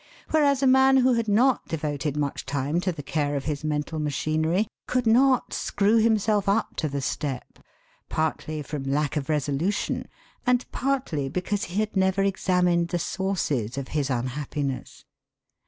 [0.31, 3.99] Whereas a man who had not devoted much time to the care of his mental
[3.99, 7.59] machinery could not screw himself up to the step,
[8.09, 10.07] partly from lack of resolution,
[10.43, 15.05] and partly because he had never examined the sources of his unhappiness.